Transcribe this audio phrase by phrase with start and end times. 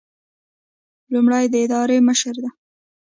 [1.13, 2.49] لومړی د ادارې مشري ده.